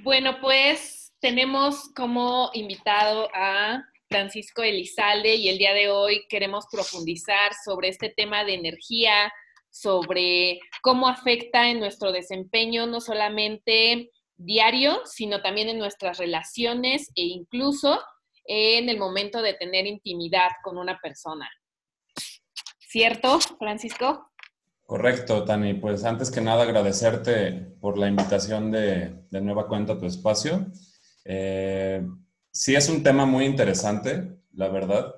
[0.00, 7.52] Bueno, pues tenemos como invitado a Francisco Elizalde y el día de hoy queremos profundizar
[7.64, 9.32] sobre este tema de energía,
[9.70, 17.22] sobre cómo afecta en nuestro desempeño no solamente diario, sino también en nuestras relaciones e
[17.22, 17.98] incluso
[18.44, 21.50] en el momento de tener intimidad con una persona.
[22.78, 24.30] ¿Cierto, Francisco?
[24.86, 25.74] Correcto, Tani.
[25.74, 30.66] Pues antes que nada agradecerte por la invitación de, nueva cuenta a tu espacio.
[31.24, 32.06] Eh,
[32.52, 35.12] sí es un tema muy interesante, la verdad.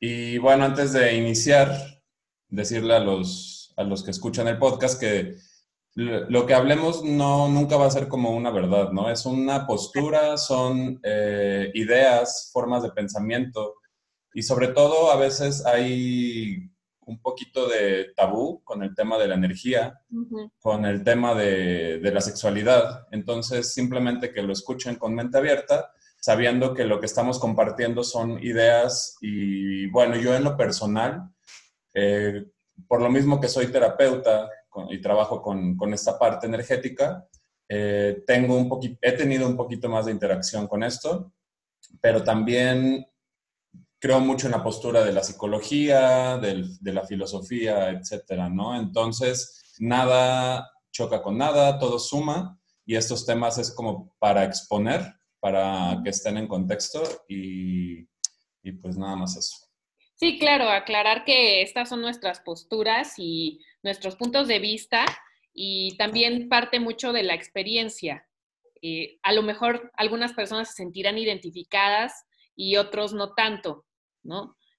[0.00, 2.02] Y bueno, antes de iniciar,
[2.48, 5.36] decirle a los, a los que escuchan el podcast que
[5.94, 9.08] lo que hablemos no, nunca va a ser como una verdad, ¿no?
[9.08, 13.76] Es una postura, son eh, ideas, formas de pensamiento
[14.34, 16.70] y sobre todo a veces hay
[17.06, 20.00] un poquito de tabú con el tema de la energía,
[20.60, 23.06] con el tema de, de, la sexualidad.
[23.12, 28.42] Entonces, simplemente que lo escuchen con mente abierta, sabiendo que lo que estamos compartiendo son
[28.42, 31.30] ideas y, bueno, yo en lo personal,
[31.94, 32.44] eh,
[32.88, 34.50] por lo mismo que soy terapeuta
[34.90, 37.26] y trabajo con, con esta parte energética,
[37.68, 41.32] eh, tengo un he tenido un poquito más de interacción con esto,
[42.00, 43.06] pero también
[43.98, 48.76] creo mucho en la postura de la psicología, de la filosofía, etcétera, ¿no?
[48.76, 55.02] Entonces, nada choca con nada, todo suma y estos temas es como para exponer,
[55.40, 58.00] para que estén en contexto y,
[58.62, 59.66] y pues nada más eso.
[60.14, 65.04] Sí, claro, aclarar que estas son nuestras posturas y nuestros puntos de vista
[65.52, 68.26] y también parte mucho de la experiencia.
[68.82, 72.24] Eh, a lo mejor algunas personas se sentirán identificadas
[72.54, 73.85] y otros no tanto.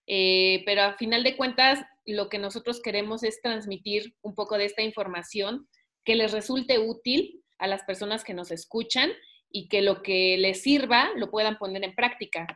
[0.08, 4.66] Eh, pero a final de cuentas, lo que nosotros queremos es transmitir un poco de
[4.66, 5.68] esta información
[6.06, 9.12] que les resulte útil a las personas que nos escuchan
[9.50, 12.48] y que lo que les sirva lo puedan poner en práctica.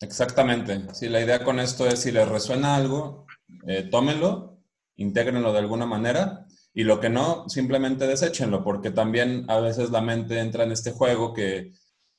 [0.00, 0.92] Exactamente.
[0.94, 3.26] Sí, la idea con esto es si les resuena algo,
[3.66, 4.58] eh, tómenlo,
[4.96, 6.44] intégrenlo de alguna manera
[6.74, 10.90] y lo que no, simplemente deséchenlo, porque también a veces la mente entra en este
[10.90, 11.72] juego que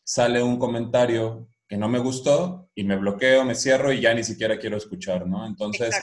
[0.03, 4.23] sale un comentario que no me gustó y me bloqueo, me cierro y ya ni
[4.23, 5.45] siquiera quiero escuchar, ¿no?
[5.45, 5.95] Entonces,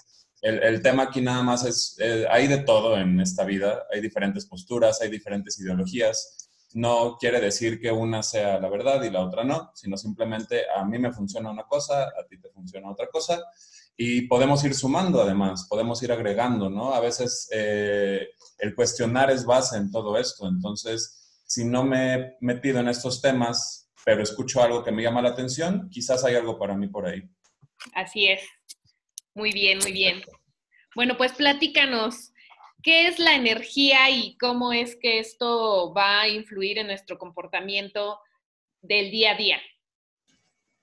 [0.43, 4.01] el, el, tema aquí nada más es, eh, hay de todo en esta vida, hay
[4.01, 6.49] diferentes posturas, hay diferentes ideologías.
[6.73, 10.85] No quiere decir que una sea la verdad y la otra no, sino simplemente a
[10.85, 13.43] mí me funciona una cosa, a ti te funciona otra cosa.
[13.97, 16.95] Y podemos ir sumando además, podemos ir agregando, ¿no?
[16.95, 18.29] A veces eh,
[18.59, 20.49] el cuestionar es base en todo esto.
[20.49, 25.23] Entonces, si no me he metido en estos temas, pero escucho algo que me llama
[25.23, 27.23] la atención, quizás hay algo para mí por ahí.
[27.95, 28.43] Así es.
[29.35, 30.23] Muy bien, muy bien.
[30.95, 32.33] Bueno, pues platícanos,
[32.83, 38.19] ¿qué es la energía y cómo es que esto va a influir en nuestro comportamiento
[38.83, 39.59] del día a día?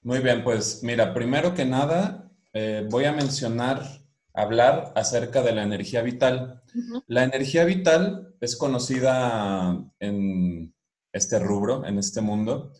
[0.01, 3.83] Muy bien, pues mira, primero que nada, eh, voy a mencionar,
[4.33, 6.61] hablar acerca de la energía vital.
[7.07, 10.73] La energía vital es conocida en
[11.11, 12.71] este rubro, en este mundo,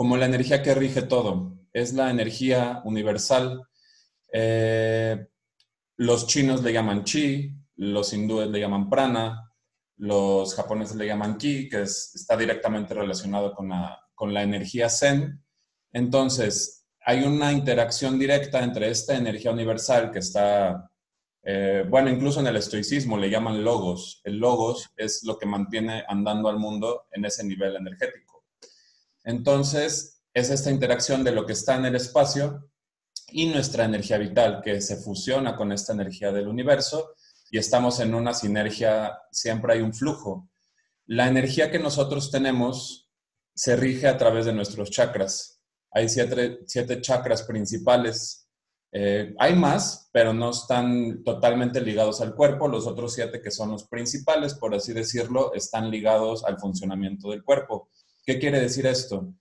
[0.00, 1.58] como la energía que rige todo.
[1.74, 3.68] Es la energía universal.
[4.32, 5.26] Eh,
[5.98, 9.52] los chinos le llaman chi, los hindúes le llaman prana,
[9.98, 15.44] los japoneses le llaman ki, que está directamente relacionado con la, con la energía zen.
[15.92, 20.90] Entonces, hay una interacción directa entre esta energía universal que está,
[21.42, 24.22] eh, bueno, incluso en el estoicismo le llaman logos.
[24.24, 28.29] El logos es lo que mantiene andando al mundo en ese nivel energético.
[29.30, 32.68] Entonces, es esta interacción de lo que está en el espacio
[33.28, 37.14] y nuestra energía vital que se fusiona con esta energía del universo
[37.50, 40.48] y estamos en una sinergia, siempre hay un flujo.
[41.06, 43.08] La energía que nosotros tenemos
[43.54, 45.60] se rige a través de nuestros chakras.
[45.92, 48.48] Hay siete, chakras principales.
[48.92, 52.68] Eh, hay más, pero no están totalmente ligados al cuerpo.
[52.68, 57.44] Los otros siete, que son los principales, por así decirlo, están ligados al funcionamiento del
[57.44, 57.90] cuerpo.
[58.24, 59.32] ¿Qué quiere decir esto?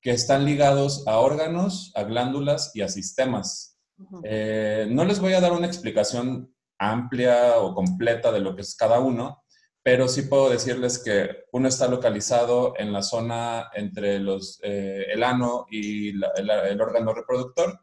[0.00, 3.78] Que están ligados a órganos, a glándulas y a sistemas.
[4.24, 8.74] Eh, no les voy a dar una explicación amplia o completa de lo que es
[8.74, 9.44] cada uno,
[9.82, 15.22] pero sí puedo decirles que uno está localizado en la zona entre los, eh, el
[15.22, 17.80] ano y el, órgano reproductor,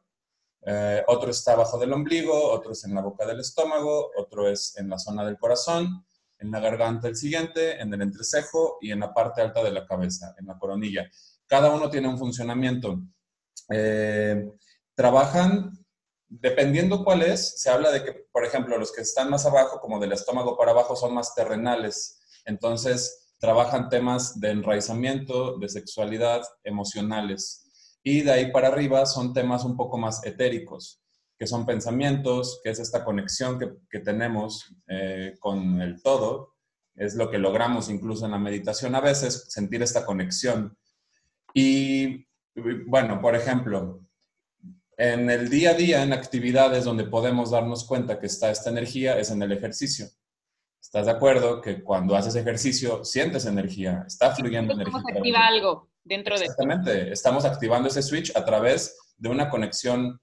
[0.65, 4.77] eh, otro está abajo del ombligo, otro es en la boca del estómago, otro es
[4.77, 6.05] en la zona del corazón,
[6.39, 9.85] en la garganta el siguiente, en el entrecejo y en la parte alta de la
[9.85, 11.09] cabeza, en la coronilla.
[11.45, 13.01] Cada uno tiene un funcionamiento.
[13.69, 14.49] Eh,
[14.95, 15.77] trabajan,
[16.27, 19.99] dependiendo cuál es, se habla de que, por ejemplo, los que están más abajo, como
[19.99, 22.19] del estómago para abajo, son más terrenales.
[22.45, 27.97] Entonces, trabajan temas de enraizamiento, de sexualidad, emocionales.
[28.03, 31.01] Y de ahí para arriba son temas un poco más etéricos,
[31.39, 36.55] que son pensamientos, que es esta conexión que, tenemos eh, con el todo,
[36.95, 40.77] es lo que logramos incluso en la meditación a veces, sentir esta conexión.
[41.53, 42.27] Y
[42.87, 44.01] bueno, por ejemplo,
[44.97, 49.17] en el día a día, en actividades donde podemos darnos cuenta que está esta energía,
[49.17, 50.07] es en el ejercicio.
[50.81, 55.01] ¿Estás de acuerdo que cuando haces ejercicio sientes energía, está fluyendo energía?
[55.07, 60.19] activa algo dentro de Exactamente, estamos activando ese switch a través de una conexión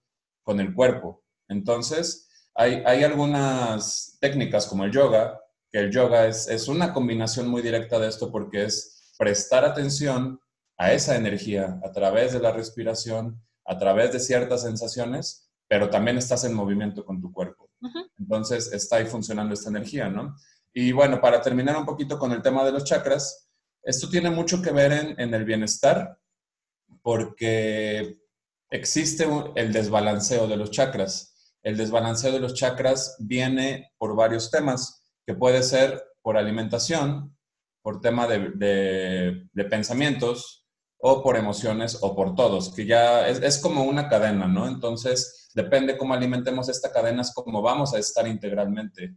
[0.46, 1.25] con el cuerpo.
[1.48, 5.40] Entonces, hay, hay algunas técnicas como el yoga,
[5.72, 10.40] que el yoga es, es una combinación muy directa de esto porque es prestar atención
[10.78, 16.16] a esa energía a través de la respiración, a través de ciertas sensaciones, pero también
[16.16, 17.69] estás en movimiento con tu cuerpo.
[18.16, 20.37] Entonces está ahí funcionando esta energía, ¿no?
[20.72, 23.48] Y bueno, para terminar un poquito con el tema de los chakras,
[23.82, 26.19] esto tiene mucho que ver en, en el bienestar
[27.02, 28.19] porque
[28.70, 31.34] existe el desbalanceo de los chakras.
[31.62, 37.36] El desbalanceo de los chakras viene por varios temas, que puede ser por alimentación,
[37.82, 40.64] por tema de, pensamientos,
[40.98, 44.66] o por emociones o por todos, que ya es, como una cadena, ¿no?
[44.66, 49.16] Entonces, depende cómo alimentemos esta cadena, es como vamos a estar integralmente.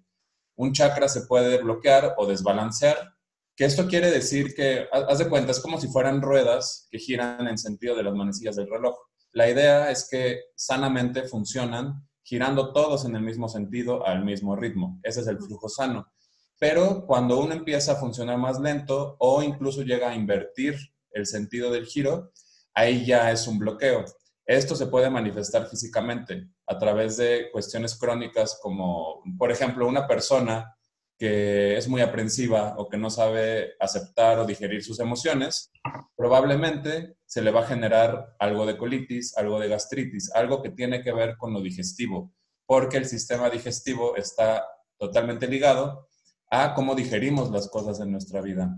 [0.56, 3.16] Un chakra se puede bloquear o desbalancear,
[3.56, 7.48] que esto quiere decir que, haz de cuenta, es como si fueran ruedas que giran
[7.48, 8.96] en sentido de las manecillas del reloj.
[9.32, 15.00] La idea es que sanamente funcionan girando todos en el mismo sentido, al mismo ritmo.
[15.04, 16.12] Ese es el flujo sano.
[16.60, 20.76] Pero cuando uno empieza a funcionar más lento o incluso llega a invertir
[21.12, 22.32] el sentido del giro,
[22.74, 24.06] ahí ya es un bloqueo.
[24.46, 30.76] Esto se puede manifestar físicamente a través de cuestiones crónicas como, por ejemplo, una persona
[31.20, 35.70] que es muy aprensiva o que no sabe aceptar o digerir sus emociones,
[36.16, 41.04] probablemente se le va a generar algo de colitis, algo de gastritis, algo que tiene
[41.04, 42.34] que ver con lo digestivo,
[42.66, 44.66] porque el sistema digestivo está
[44.98, 46.08] totalmente ligado
[46.50, 48.74] a cómo digerimos las cosas en nuestra vida.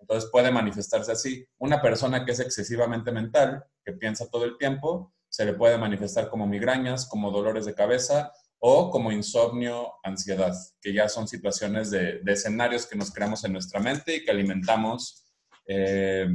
[0.00, 1.46] Entonces puede manifestarse así.
[1.58, 6.28] Una persona que es excesivamente mental, que piensa todo el tiempo, se le puede manifestar
[6.28, 12.20] como migrañas, como dolores de cabeza o como insomnio, ansiedad, que ya son situaciones de,
[12.26, 15.24] escenarios que nos creamos en nuestra mente y que alimentamos
[15.66, 16.28] eh,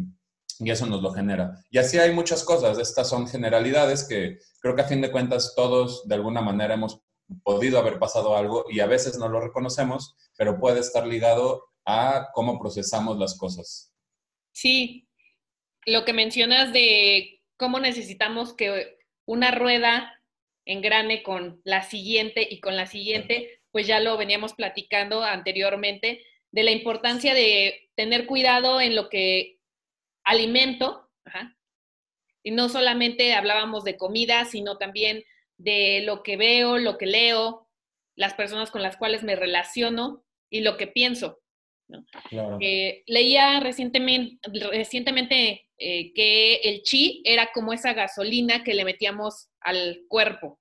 [0.60, 1.56] y eso nos lo genera.
[1.72, 2.78] Y así hay muchas cosas.
[2.78, 7.02] Estas son generalidades que creo que a fin de cuentas todos de alguna manera hemos
[7.44, 12.30] podido haber pasado algo y a veces no lo reconocemos, pero puede estar ligado a
[12.34, 13.94] cómo procesamos las cosas.
[14.52, 15.08] Sí,
[15.86, 20.21] lo que mencionas de cómo necesitamos que una rueda
[20.66, 26.64] engrane con la siguiente y con la siguiente, pues ya lo veníamos platicando anteriormente, de
[26.64, 29.60] la importancia de tener cuidado en lo que
[30.24, 31.10] alimento,
[32.44, 35.24] y no solamente hablábamos de comida, sino también
[35.58, 37.70] de lo que veo, lo que leo,
[38.16, 41.40] las personas con las cuales me relaciono y lo que pienso.
[42.62, 44.40] Eh, leía recientemente,
[44.72, 50.60] recientemente eh, que el chi era como esa gasolina que le metíamos al cuerpo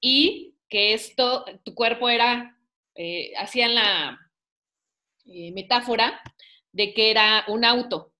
[0.00, 2.56] y que esto, tu cuerpo era,
[2.94, 4.20] eh, hacían la
[5.24, 6.20] metáfora
[6.70, 8.14] de que era un auto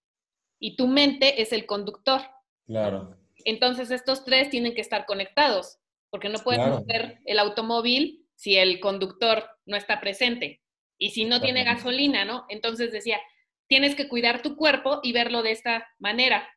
[0.59, 2.23] y tu mente es el conductor.
[2.67, 3.17] Claro.
[3.45, 5.79] Entonces estos tres tienen que estar conectados,
[6.11, 10.62] porque no puedes mover el automóvil si el conductor no está presente
[10.99, 12.45] y si no tiene gasolina, ¿no?
[12.49, 13.21] Entonces decía,
[13.68, 16.49] tienes que cuidar tu cuerpo y verlo de esta manera.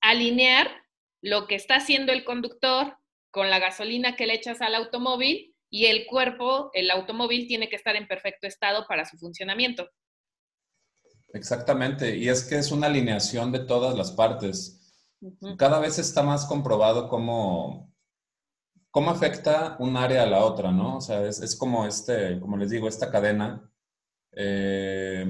[0.00, 0.68] Alinear
[1.22, 2.96] lo que está haciendo el conductor
[3.30, 7.76] con la gasolina que le echas al automóvil y el cuerpo, el automóvil tiene que
[7.76, 9.88] estar en perfecto estado para su funcionamiento.
[11.32, 14.94] Exactamente, y es que es una alineación de todas las partes.
[15.56, 17.90] Cada vez está más comprobado cómo,
[18.90, 20.98] cómo afecta un área a la otra, ¿no?
[20.98, 23.70] O sea, es, como este, como les digo, esta cadena
[24.32, 25.24] eh,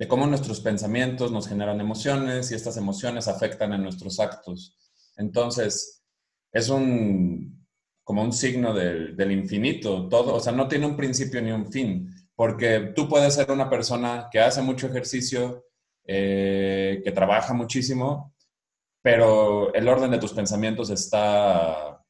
[0.00, 4.74] de cómo nuestros pensamientos nos generan emociones y estas emociones afectan en nuestros actos.
[5.18, 6.02] Entonces,
[6.50, 7.66] es un,
[8.02, 11.70] como un signo del, del infinito, todo, o sea, no tiene un principio ni un
[11.70, 15.66] fin, porque tú puedes ser una persona que hace mucho ejercicio,
[16.06, 18.34] eh, que trabaja muchísimo,
[19.02, 22.02] pero el orden de tus pensamientos está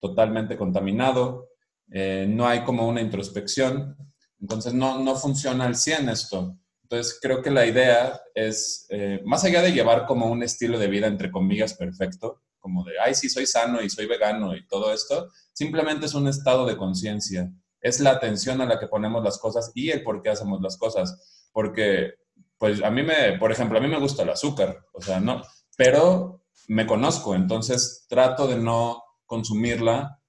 [0.00, 1.48] totalmente contaminado,
[1.90, 3.96] eh, no hay como una introspección,
[4.40, 6.56] entonces no, no funciona al 100 esto.
[6.92, 10.88] Entonces creo que la idea es, eh, más allá de llevar como un estilo de
[10.88, 14.92] vida, entre comillas, perfecto, como de, ay, sí, soy sano y soy vegano y todo
[14.92, 19.38] esto, simplemente es un estado de conciencia, es la atención a la que ponemos las
[19.38, 21.48] cosas y el por qué hacemos las cosas.
[21.50, 22.12] porque,
[22.58, 25.42] pues a mí me, por ejemplo, a mí me gusta el azúcar, o sea, no,
[25.78, 30.20] pero me conozco, entonces trato de no consumirla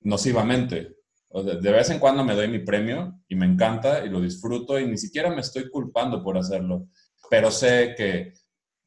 [0.00, 0.95] nocivamente.
[1.42, 4.86] De vez en cuando me doy mi premio y me encanta y lo disfruto y
[4.86, 6.88] ni siquiera me estoy culpando por hacerlo,
[7.28, 8.32] pero sé que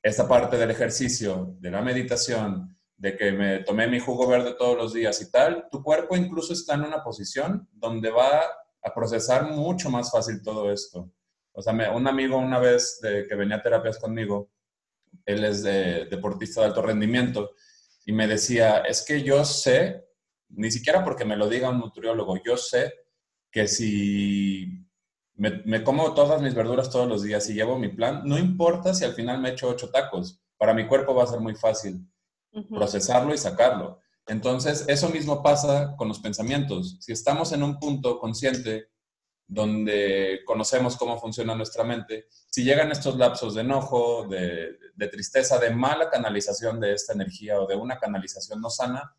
[0.02, 4.78] esta parte del ejercicio, de la meditación, de que me tomé mi jugo verde todos
[4.78, 8.42] los días y tal, tu cuerpo incluso está en una posición donde va
[8.82, 11.12] a procesar mucho más fácil todo esto.
[11.54, 14.52] O sea, un amigo una vez que venía a terapias conmigo,
[15.26, 17.52] él es de, deportista de alto rendimiento,
[18.06, 20.09] y me decía, es que yo sé,
[20.50, 22.94] ni siquiera porque me lo diga un nutriólogo, yo sé
[23.52, 24.86] que si
[25.36, 28.94] me, me, como todas mis verduras todos los días y llevo mi plan, no importa
[28.94, 32.06] si al final me echo ocho tacos, para mi cuerpo va a ser muy fácil
[32.70, 34.02] procesarlo y sacarlo.
[34.28, 36.98] Entonces, eso mismo pasa con los pensamientos.
[37.00, 38.90] Si estamos en un punto consciente
[39.48, 44.78] donde conocemos cómo funciona nuestra mente, si llegan estos lapsos de enojo, de,
[45.12, 49.16] tristeza, de mala canalización de esta energía o de una canalización no sana,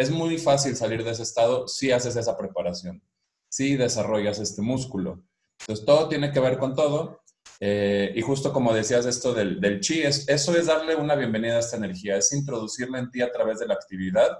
[0.00, 3.02] es muy fácil salir de ese estado si haces esa preparación,
[3.50, 5.22] si desarrollas este músculo.
[5.60, 7.20] Entonces, todo tiene que ver con todo
[7.60, 11.56] eh, y justo como decías esto del, del chi, es, eso es darle una bienvenida
[11.56, 14.38] a esta energía, es introducirla en ti a través de la actividad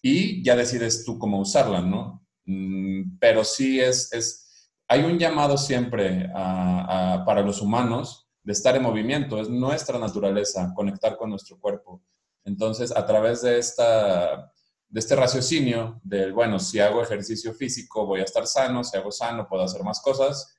[0.00, 2.24] y ya decides tú cómo usarla, ¿no?
[2.44, 8.84] Mm, pero sí es, es, hay un llamado siempre para los humanos de estar en
[8.84, 12.00] movimiento, es nuestra naturaleza conectar con nuestro cuerpo.
[12.44, 14.52] Entonces, a través de, esta,
[14.90, 19.12] de este raciocinio del, bueno, si hago ejercicio físico voy a estar sano, si hago
[19.12, 20.56] sano puedo hacer más cosas,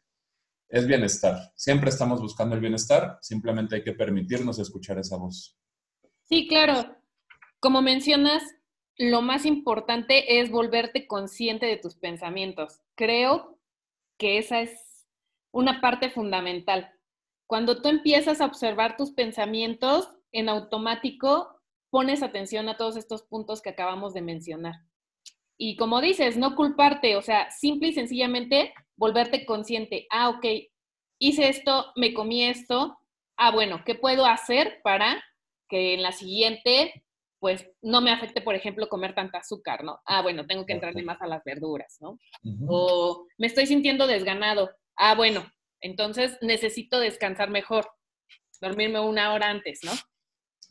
[0.69, 1.51] es bienestar.
[1.55, 5.57] Siempre estamos buscando el bienestar, simplemente hay que permitirnos escuchar esa voz.
[6.23, 6.95] Sí, claro.
[7.59, 8.41] Como mencionas,
[8.97, 12.79] lo más importante es volverte consciente de tus pensamientos.
[12.95, 13.59] Creo
[14.17, 15.07] que esa es
[15.51, 16.89] una parte fundamental.
[17.47, 21.60] Cuando tú empiezas a observar tus pensamientos, en automático
[21.91, 24.75] pones atención a todos estos puntos que acabamos de mencionar.
[25.57, 30.45] Y como dices, no culparte, o sea, simple y sencillamente volverte consciente, ah, ok,
[31.19, 32.97] hice esto, me comí esto,
[33.37, 35.23] ah, bueno, ¿qué puedo hacer para
[35.69, 37.03] que en la siguiente,
[37.39, 39.99] pues, no me afecte, por ejemplo, comer tanta azúcar, ¿no?
[40.05, 42.17] Ah, bueno, tengo que entrarle más a las verduras, ¿no?
[42.67, 45.45] O me estoy sintiendo desganado, ah, bueno,
[45.79, 47.87] entonces necesito descansar mejor,
[48.59, 49.91] dormirme una hora antes, ¿no?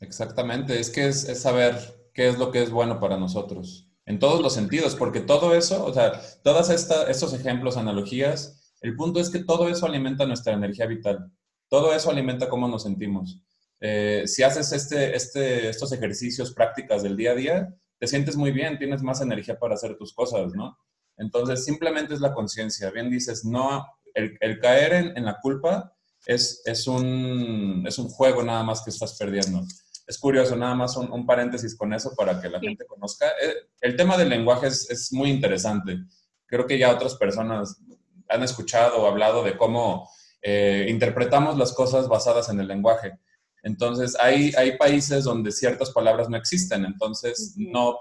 [0.01, 1.75] Exactamente, es que es, saber
[2.13, 5.85] qué es lo que es bueno para nosotros en todos los sentidos, porque todo eso,
[5.85, 10.87] o sea, todos estos ejemplos, analogías, el punto es que todo eso alimenta nuestra energía
[10.87, 11.31] vital,
[11.69, 13.41] todo eso alimenta cómo nos sentimos.
[13.79, 18.51] Eh, si haces este, este, estos ejercicios, prácticas del día a día, te sientes muy
[18.51, 20.77] bien, tienes más energía para hacer tus cosas, ¿no?
[21.17, 22.89] Entonces, simplemente es la conciencia.
[22.89, 28.09] Bien dices, no, el, el caer en, en, la culpa es, es, un, es un
[28.09, 29.63] juego nada más que estás perdiendo
[30.11, 33.27] es curioso, nada más un, paréntesis con eso para que la gente conozca.
[33.41, 35.99] Eh, el tema del lenguaje es, muy interesante.
[36.45, 37.81] Creo que ya otras personas
[38.27, 40.09] han escuchado o hablado de cómo
[40.41, 43.19] eh, interpretamos las cosas basadas en el lenguaje.
[43.63, 47.97] Entonces, hay, hay países donde ciertas palabras no existen, entonces no,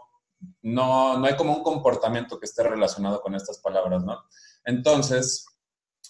[0.62, 4.18] no, no hay como un comportamiento que esté relacionado con estas palabras, ¿no?
[4.64, 5.46] Entonces,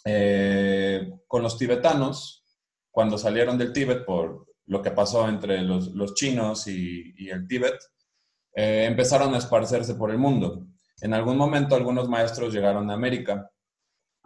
[0.06, 2.46] eh, con los tibetanos,
[2.90, 7.74] cuando salieron del Tíbet por lo que pasó entre los, chinos y, el Tíbet,
[8.54, 10.64] eh, empezaron a esparcerse por el mundo.
[11.00, 13.50] En algún momento algunos maestros llegaron a América.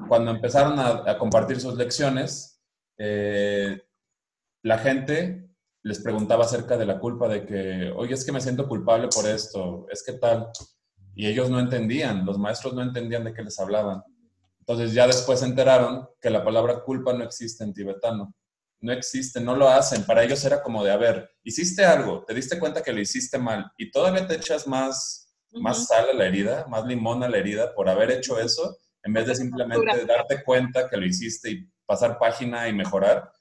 [0.07, 2.61] Cuando empezaron a, compartir sus lecciones,
[2.99, 3.81] eh,
[4.63, 5.49] la gente
[5.83, 9.27] les preguntaba acerca de la culpa de que, oye, es que me siento culpable por
[9.27, 10.51] esto, es que tal.
[11.15, 14.03] Y ellos no entendían, los maestros no entendían de qué les hablaban.
[14.59, 18.35] Entonces ya después se enteraron que la palabra culpa no existe en tibetano
[18.85, 20.05] no existe, no lo hacen.
[20.05, 23.39] Para ellos era como de, a ver, hiciste algo, te diste cuenta que lo hiciste
[23.39, 27.39] mal y todavía te echas más, más sal a la herida, más limón a la
[27.39, 31.67] herida por haber hecho eso, en vez de simplemente darte cuenta que lo hiciste y
[31.87, 33.33] pasar página y mejorar.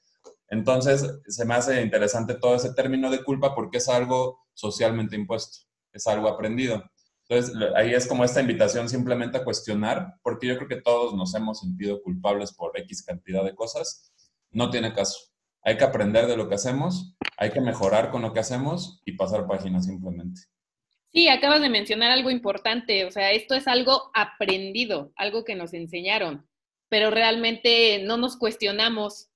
[0.48, 5.58] Entonces, se me hace interesante todo ese término de culpa porque es algo socialmente impuesto,
[5.92, 6.82] es algo aprendido.
[7.28, 11.34] Entonces, ahí es como esta invitación simplemente a cuestionar, porque yo creo que todos nos
[11.34, 14.10] hemos sentido culpables por X cantidad de cosas.
[14.50, 15.33] No tiene caso
[15.64, 19.12] hay que aprender de lo que hacemos, hay que mejorar con lo que hacemos y
[19.12, 20.42] pasar páginas simplemente.
[21.12, 25.72] Sí, acabas de mencionar algo importante, o sea, esto es algo aprendido, algo que nos
[25.72, 26.46] enseñaron,
[26.88, 29.30] pero realmente no nos cuestionamos.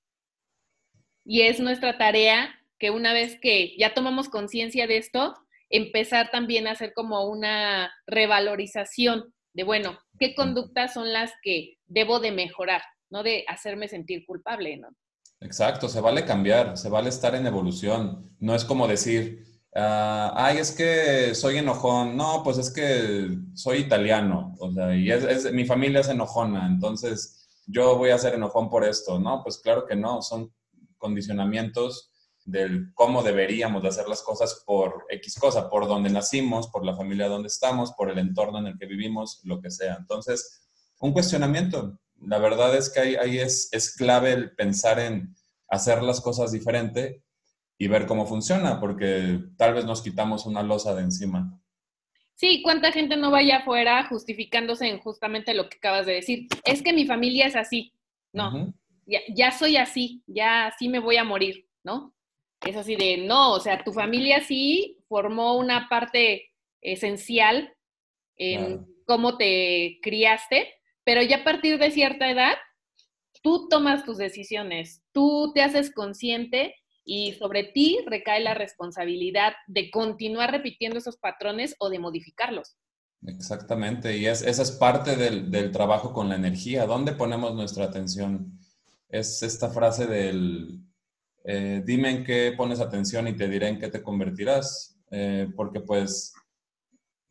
[1.25, 5.35] Y es nuestra tarea que una vez que ya tomamos conciencia de esto,
[5.69, 12.19] empezar también a hacer como una revalorización de, bueno, ¿qué conductas son las que debo
[12.19, 12.81] de mejorar?
[13.09, 14.89] no de hacerme sentir culpable, ¿no?
[15.41, 18.29] Exacto, se vale cambiar, se vale estar en evolución.
[18.39, 22.17] No es como decir, ah, ay, es que soy enojón.
[22.17, 27.47] No, pues es que soy italiano, o sea, y es, mi familia es enojona, entonces
[27.67, 29.19] yo voy a ser enojón por esto.
[29.19, 30.53] No, pues claro que no, son
[30.97, 32.11] condicionamientos
[32.45, 36.95] del cómo deberíamos de hacer las cosas por X cosa, por donde nacimos, por la
[36.95, 39.97] familia donde estamos, por el entorno en el que vivimos, lo que sea.
[39.99, 40.67] Entonces,
[40.99, 41.99] un cuestionamiento.
[42.21, 45.35] La verdad es que ahí, es, es clave el pensar en
[45.67, 47.23] hacer las cosas diferente
[47.77, 51.59] y ver cómo funciona, porque tal vez nos quitamos una losa de encima.
[52.35, 56.47] Sí, ¿cuánta gente no vaya afuera justificándose en justamente lo que acabas de decir?
[56.63, 57.93] Es que mi familia es así.
[58.31, 58.73] No,
[59.05, 62.15] ya, ya, soy así, ya así me voy a morir, ¿no?
[62.65, 67.73] Es así de, no, o sea, tu familia sí formó una parte esencial
[68.37, 70.78] en cómo te criaste,
[71.09, 72.53] pero ya a partir de cierta edad,
[73.41, 79.89] tú tomas tus decisiones, tú te haces consciente y sobre ti recae la responsabilidad de
[79.89, 82.77] continuar repitiendo esos patrones o de modificarlos.
[83.25, 86.85] Exactamente, y esa es parte del, del, trabajo con la energía.
[86.85, 88.59] ¿Dónde ponemos nuestra atención?
[89.09, 90.79] Es esta frase del,
[91.43, 95.79] eh, dime en qué pones atención y te diré en qué te convertirás, eh, porque
[95.79, 96.35] pues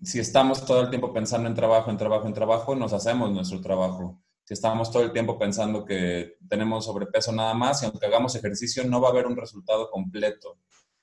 [0.02, 3.60] si estamos todo el tiempo pensando en trabajo, en trabajo, en trabajo, nos hacemos nuestro
[3.60, 4.22] trabajo.
[4.44, 8.84] Si estamos todo el tiempo pensando que tenemos sobrepeso nada más y aunque hagamos ejercicio
[8.84, 10.58] no va a haber un resultado completo.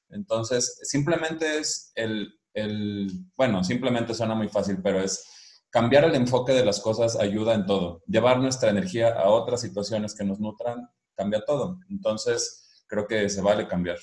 [0.09, 6.53] Entonces, simplemente es el, el bueno, simplemente suena muy fácil, pero es cambiar el enfoque
[6.53, 8.01] de las cosas ayuda en todo.
[8.07, 11.79] Llevar nuestra energía a otras situaciones que nos nutran cambia todo.
[11.89, 13.97] Entonces, creo que se vale cambiar.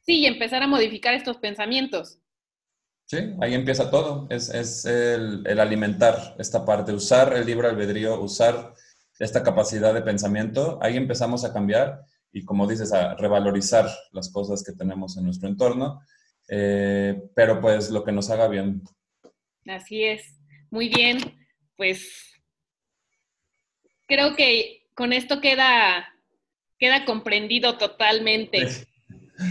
[0.00, 2.18] Sí, y empezar a modificar estos pensamientos.
[3.06, 4.26] Sí, ahí empieza todo.
[4.30, 8.74] Es, el, alimentar esta parte, usar el libre albedrío, usar
[9.18, 10.78] esta capacidad de pensamiento.
[10.82, 12.00] Ahí empezamos a cambiar
[12.32, 16.00] y, como dices, a revalorizar las cosas que tenemos en nuestro entorno,
[16.48, 18.82] eh, pero pues lo que nos haga bien.
[19.66, 20.22] Así es.
[20.70, 21.18] Muy bien.
[21.76, 22.32] Pues
[24.06, 26.08] creo que con esto queda
[26.78, 28.68] queda comprendido totalmente.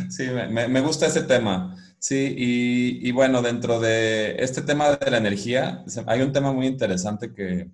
[0.10, 1.75] Sí, me, gusta ese tema.
[2.04, 7.34] Sí, y, bueno, dentro de este tema de la energía, hay un tema muy interesante
[7.34, 7.70] que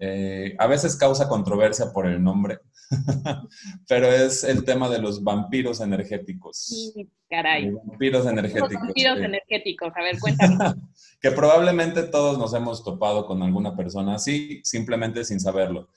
[0.00, 2.60] eh, a veces causa controversia por el nombre,
[3.86, 6.56] pero es el tema de los vampiros energéticos.
[6.56, 7.70] Sí, caray.
[7.70, 8.72] vampiros energéticos.
[8.72, 10.56] Los vampiros energéticos, a ver, cuéntame.
[11.20, 15.90] que probablemente todos nos hemos topado con alguna persona así, simplemente sin saberlo.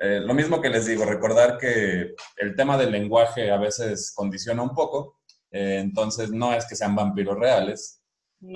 [0.00, 4.60] Eh, lo mismo que les digo, recordar que el tema del lenguaje a veces condiciona
[4.60, 5.19] un poco,
[5.50, 8.02] eh, entonces no es que sean vampiros reales,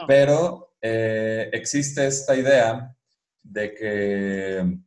[0.06, 2.96] pero eh, existe esta idea
[3.42, 4.78] de que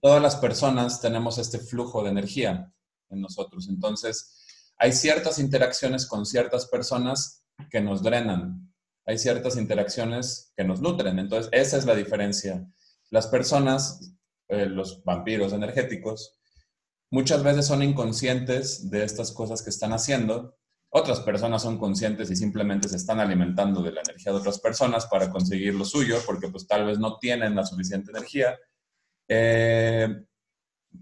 [0.00, 2.72] todas las personas tenemos este flujo de energía
[3.10, 4.40] en nosotros, entonces
[4.78, 8.72] hay ciertas interacciones con ciertas personas que nos drenan,
[9.06, 12.66] hay ciertas interacciones que nos nutren, entonces esa es la diferencia.
[13.10, 14.14] Las personas
[14.48, 16.38] eh, los vampiros energéticos,
[17.10, 20.56] muchas veces son inconscientes de estas cosas que están haciendo.
[20.96, 25.06] Otras personas son conscientes y simplemente se están alimentando de la energía de otras personas
[25.06, 28.56] para conseguir lo suyo, porque pues tal vez no tienen la suficiente energía.
[29.26, 30.08] Eh,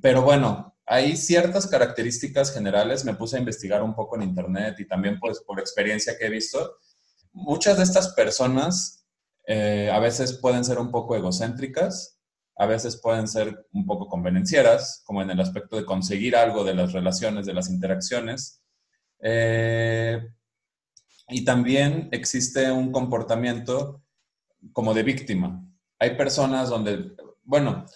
[0.00, 3.05] pero bueno, hay ciertas características generales.
[3.05, 6.31] Me puse a investigar un poco en internet y también pues por experiencia que he
[6.31, 6.78] visto.
[7.33, 9.07] Muchas de estas personas
[9.46, 12.18] eh, a veces pueden ser un poco egocéntricas
[12.57, 16.74] a veces pueden ser un poco convenencieras, como en el aspecto de conseguir algo de
[16.74, 18.62] las relaciones, de las interacciones.
[19.23, 20.21] Eh,
[21.29, 24.03] y también existe un comportamiento
[24.73, 25.65] como de víctima.
[25.99, 27.13] Hay personas donde,
[27.45, 27.87] bueno,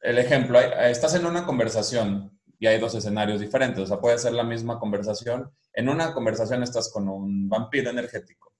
[0.00, 4.32] el ejemplo, estás en una conversación y hay dos escenarios diferentes, o sea, puede ser
[4.32, 5.50] la misma conversación.
[5.72, 8.54] En una conversación estás con un vampiro energético.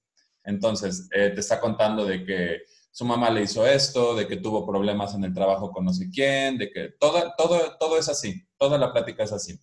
[0.45, 4.67] Entonces, eh, te está contando de que su mamá le hizo esto, de que tuvo
[4.67, 8.47] problemas en el trabajo con no sé quién, de que todo, todo, todo es así,
[8.57, 9.59] toda la plática es así.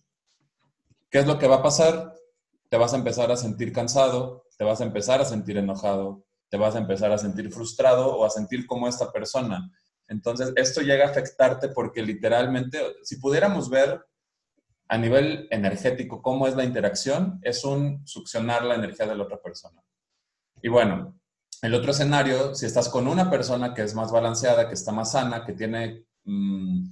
[1.10, 2.14] ¿Qué es lo que va a pasar?
[2.68, 6.56] Te vas a empezar a sentir cansado, te vas a empezar a sentir enojado, te
[6.56, 9.70] vas a empezar a sentir frustrado o a sentir como esta persona.
[10.08, 14.00] Entonces, esto llega a afectarte porque literalmente, si pudiéramos ver
[14.88, 19.40] a nivel energético cómo es la interacción, es un succionar la energía de la otra
[19.42, 19.82] persona.
[20.62, 21.18] Y bueno,
[21.62, 25.12] el otro escenario, si estás con una persona que es más balanceada, que está más
[25.12, 26.86] sana, que tiene mm,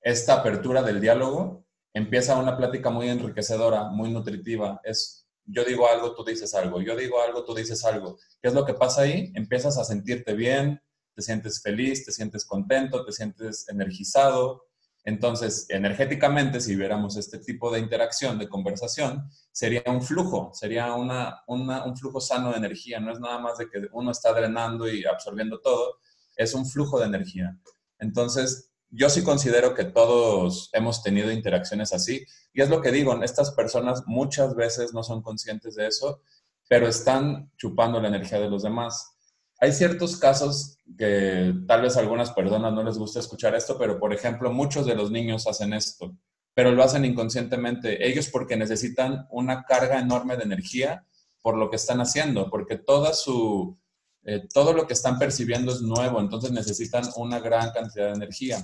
[0.00, 4.80] esta apertura del diálogo, empieza una plática muy enriquecedora, muy nutritiva.
[4.84, 8.18] Es yo digo algo, tú dices algo, yo digo algo, tú dices algo.
[8.40, 9.32] ¿Qué es lo que pasa ahí?
[9.34, 10.80] Empiezas a sentirte bien,
[11.14, 14.66] te sientes feliz, te sientes contento, te sientes energizado
[15.04, 21.42] Entonces, energéticamente, si viéramos este tipo de interacción, de conversación, sería un flujo, sería una,
[21.48, 23.00] un flujo sano de energía.
[23.00, 25.98] No es nada más de que uno está drenando y absorbiendo todo,
[26.36, 27.58] es un flujo de energía.
[27.98, 32.26] Entonces, yo sí considero que todos hemos tenido interacciones así.
[32.52, 36.20] Y es lo que digo, estas personas muchas veces no son conscientes de eso,
[36.68, 39.16] pero están chupando la energía de los demás.
[39.60, 43.98] Hay ciertos casos que tal vez a algunas personas no les gusta escuchar esto, pero
[43.98, 46.14] por ejemplo, muchos de los niños hacen esto,
[46.52, 48.06] pero lo hacen inconscientemente.
[48.06, 51.06] Ellos porque necesitan una carga enorme de energía
[51.40, 53.78] por lo que están haciendo, porque toda su,
[54.24, 58.62] eh, todo lo que están percibiendo es nuevo, entonces necesitan una gran cantidad de energía.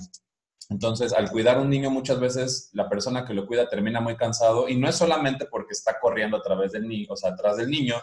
[0.69, 4.69] Entonces, al cuidar un niño, muchas veces la persona que lo cuida termina muy cansado
[4.69, 7.69] y no es solamente porque está corriendo a través del niño, o sea, atrás del
[7.69, 7.95] niño,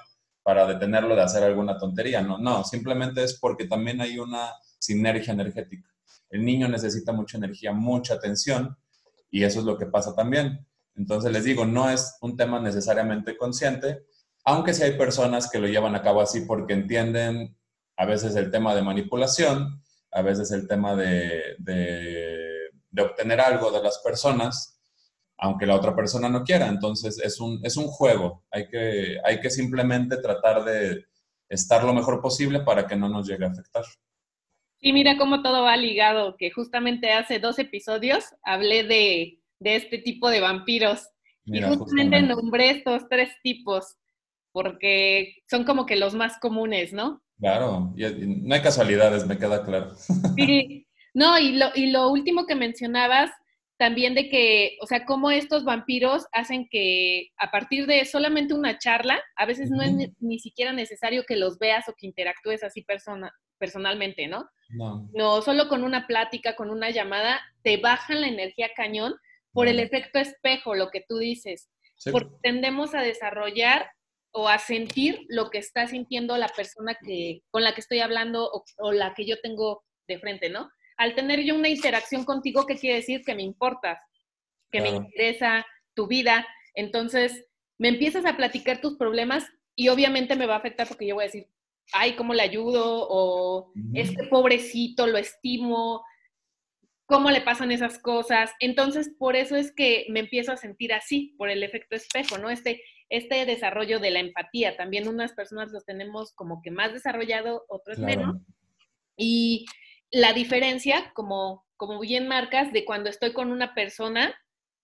[0.43, 5.33] para detenerlo de hacer alguna tontería, no, no, simplemente es porque también hay una sinergia
[5.33, 5.89] energética.
[6.29, 8.77] El niño necesita mucha energía, mucha atención
[9.31, 10.67] y eso es lo que pasa también.
[10.95, 14.07] Entonces les digo, no es un tema necesariamente consciente,
[14.47, 17.55] aunque sí hay personas que lo llevan a cabo así porque entienden
[17.99, 19.83] a veces el tema de manipulación,
[20.13, 24.77] a veces el tema de, de, de obtener algo de las personas
[25.39, 26.69] aunque la otra persona no quiera.
[26.69, 28.45] Entonces es un, es un juego.
[28.51, 31.05] Hay que, hay que simplemente tratar de
[31.49, 33.85] estar lo mejor posible para que no nos llegue a afectar.
[34.81, 40.29] Y mira cómo todo va ligado, que justamente hace dos episodios hablé de, este tipo
[40.29, 41.09] de vampiros.
[41.45, 43.97] y justamente, nombré estos tres tipos,
[44.57, 47.21] porque son como que los más comunes, ¿no?
[47.39, 49.93] Claro, no hay casualidades, me queda claro.
[50.35, 53.31] Sí, no, y lo, y lo último que mencionabas
[53.77, 58.79] también de que, o sea, cómo estos vampiros hacen que a partir de solamente una
[58.79, 62.81] charla, a veces no es ni, siquiera necesario que los veas o que interactúes así
[62.81, 64.49] persona, personalmente, ¿no?
[64.71, 65.11] ¿no?
[65.13, 69.17] No, solo con una plática, con una llamada, te bajan la energía cañón
[69.53, 71.69] por el efecto espejo, lo que tú dices.
[72.11, 73.91] Porque tendemos a desarrollar
[74.37, 78.49] o a sentir lo que está sintiendo la persona que, con la que estoy hablando
[78.53, 80.69] o, o la que yo tengo de frente, ¿no?
[80.97, 83.23] al tener yo una interacción contigo, ¿qué quiere decir?
[83.23, 83.99] Que me importas,
[84.71, 86.47] que me interesa tu vida.
[86.75, 87.47] Entonces,
[87.79, 91.25] me empiezas a platicar tus problemas y obviamente me va a afectar porque yo voy
[91.25, 91.49] a decir,
[91.93, 93.07] ay, ¿cómo le ayudo?
[93.09, 96.03] O este pobrecito lo estimo,
[97.05, 98.53] ¿cómo le pasan esas cosas?
[98.59, 102.49] Entonces, por eso es que me empiezo a sentir así, por el efecto espejo, ¿no?
[102.49, 104.77] Este, este desarrollo de la empatía.
[104.77, 108.37] También unas personas los tenemos como que más desarrollado, otros menos.
[109.17, 109.67] Y
[110.11, 114.35] la diferencia, como, como bien marcas, de cuando estoy con una persona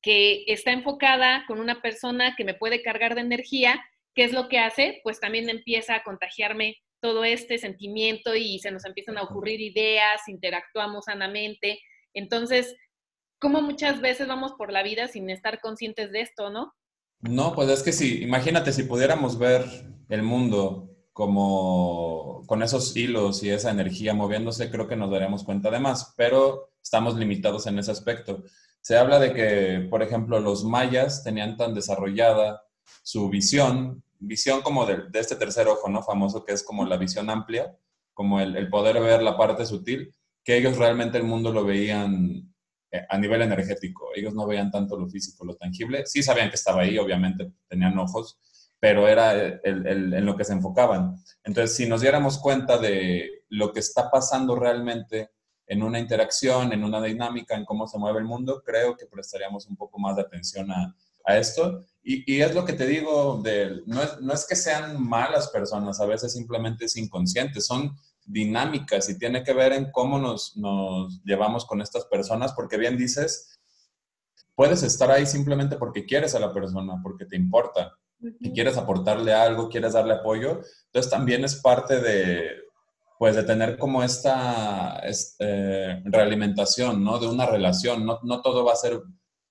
[0.00, 3.82] que está enfocada, con una persona que me puede cargar de energía,
[4.14, 5.00] ¿qué es lo que hace?
[5.04, 10.28] Pues también empieza a contagiarme todo este sentimiento y se nos empiezan a ocurrir ideas,
[10.28, 11.80] interactuamos sanamente.
[12.14, 12.76] Entonces,
[13.40, 16.72] como muchas veces vamos por la vida sin estar conscientes de esto, ¿no?
[17.22, 19.64] No, pues es que sí, imagínate si pudiéramos ver
[20.08, 25.70] el mundo como con esos hilos y esa energía moviéndose, creo que nos daremos cuenta
[25.70, 28.42] de más, pero estamos limitados en ese aspecto.
[28.80, 32.62] Se habla de que, por ejemplo, los mayas tenían tan desarrollada
[33.04, 36.02] su visión, visión como de, este tercer ojo, ¿no?
[36.02, 37.76] Famoso, que es como la visión amplia,
[38.14, 42.51] como el, poder ver la parte sutil, que ellos realmente el mundo lo veían
[43.08, 44.10] a nivel energético.
[44.14, 46.04] Ellos no veían tanto lo físico, lo tangible.
[46.06, 48.38] Sí sabían que estaba ahí, obviamente tenían ojos,
[48.78, 51.16] pero era en lo que se enfocaban.
[51.44, 55.30] Entonces, si nos diéramos cuenta de lo que está pasando realmente
[55.66, 59.66] en una interacción, en una dinámica, en cómo se mueve el mundo, creo que prestaríamos
[59.66, 60.94] un poco más de atención a,
[61.28, 61.84] esto.
[62.02, 66.00] Y, es lo que te digo, de, no, es, no es que sean malas personas,
[66.00, 71.22] a veces simplemente es inconsciente, son dinámicas y tiene que ver en cómo nos, nos
[71.24, 73.60] llevamos con estas personas, porque bien dices,
[74.54, 77.96] puedes estar ahí simplemente porque quieres a la persona, porque te importa,
[78.40, 80.60] y quieres aportarle algo, quieres darle apoyo.
[80.86, 82.50] Entonces también es parte de,
[83.18, 87.18] pues, de tener como esta este, realimentación, ¿no?
[87.18, 88.06] De una relación.
[88.06, 89.00] No, no todo va a ser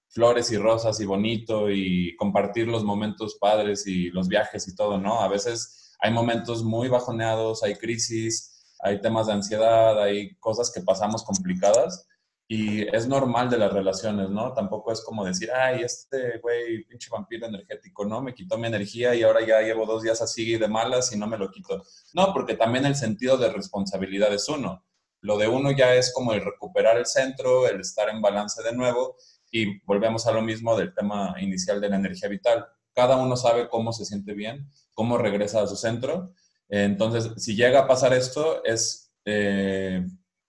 [0.07, 4.97] flores y rosas y bonito y compartir los momentos padres y los viajes y todo,
[4.97, 5.21] ¿no?
[5.21, 8.50] A veces hay momentos muy bajoneados, hay crisis,
[8.81, 12.07] hay temas de ansiedad, hay cosas que pasamos complicadas
[12.47, 14.53] y es normal de las relaciones, ¿no?
[14.53, 18.21] Tampoco es como decir, ay, este güey, pinche vampiro energético, ¿no?
[18.21, 21.27] Me quitó mi energía y ahora ya llevo dos días así de malas y no
[21.27, 21.81] me lo quito.
[22.13, 24.83] No, porque también el sentido de responsabilidad es uno.
[25.21, 28.73] Lo de uno ya es como el recuperar el centro, el estar en balance de
[28.73, 29.15] nuevo
[29.49, 32.65] y volvemos a lo mismo del tema inicial de la energía vital.
[32.93, 36.33] Cada uno sabe cómo se siente bien, cómo regresa a su centro.
[36.71, 40.05] Entonces, si llega a pasar esto, es eh,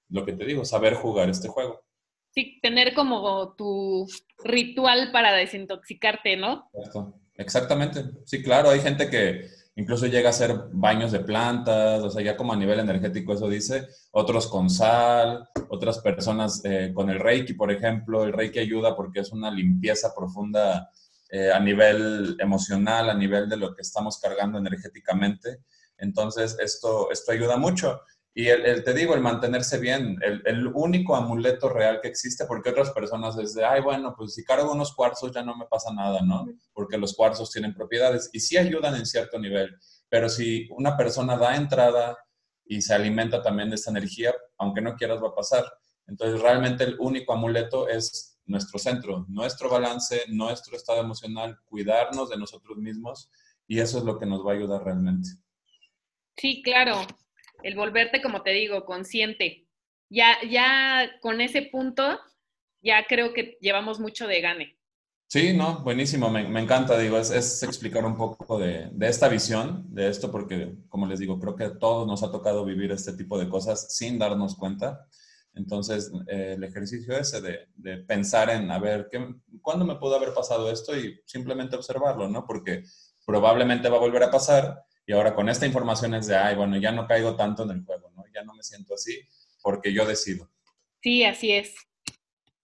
[0.08, 1.82] lo que te digo, saber jugar este juego.
[2.30, 4.06] Sí, tener como tu
[4.44, 6.70] ritual para desintoxicarte, ¿no?
[7.34, 8.04] Exactamente.
[8.24, 12.36] Sí, claro, hay gente que incluso llega a hacer baños de plantas, o sea, ya
[12.36, 17.54] como a nivel energético eso dice, otros con sal, otras personas eh, con el reiki,
[17.54, 20.88] por ejemplo, el reiki ayuda porque es una limpieza profunda
[21.30, 25.58] eh, a nivel emocional, a nivel de lo que estamos cargando energéticamente.
[26.02, 28.00] Entonces, esto, esto ayuda mucho.
[28.34, 32.70] Y el, te digo, el mantenerse bien, el, el, único amuleto real que existe, porque
[32.70, 35.92] otras personas es de, ay, bueno, pues si cargo unos cuarzos ya no me pasa
[35.92, 36.46] nada, ¿no?
[36.72, 39.76] Porque los cuarzos tienen propiedades y sí ayudan en cierto nivel,
[40.08, 42.16] pero si una persona da entrada
[42.64, 45.64] y se alimenta también de esta energía, aunque no quieras va a pasar.
[46.06, 52.38] Entonces, realmente el único amuleto es nuestro centro, nuestro balance, nuestro estado emocional, cuidarnos de
[52.38, 53.30] nosotros mismos
[53.68, 55.28] y eso es lo que nos va a ayudar realmente.
[56.36, 57.06] Sí, claro
[57.62, 59.66] el volverte, como te digo, consciente.
[60.10, 62.18] Ya, ya con ese punto,
[62.82, 64.78] ya creo que llevamos mucho de gane.
[65.28, 70.30] Sí, no, buenísimo, me, encanta, digo, es, explicar un poco de, esta visión, de esto,
[70.30, 73.48] porque, como les digo, creo que a todos nos ha tocado vivir este tipo de
[73.48, 75.06] cosas sin darnos cuenta.
[75.54, 79.26] Entonces, eh, el ejercicio ese de, de, pensar en, a ver, ¿qué,
[79.62, 80.94] ¿cuándo me pudo haber pasado esto?
[80.94, 82.44] Y simplemente observarlo, ¿no?
[82.46, 82.84] Porque
[83.24, 86.76] probablemente va a volver a pasar y ahora con esta información es de, ay, bueno,
[86.76, 88.24] ya no caigo tanto en el juego, ¿no?
[88.32, 89.20] Ya no me siento así
[89.62, 90.50] porque yo decido.
[91.00, 91.74] Sí, así es.